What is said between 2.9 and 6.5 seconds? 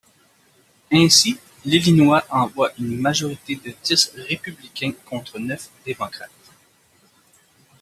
majorité de dix républicains contre neuf démocrates.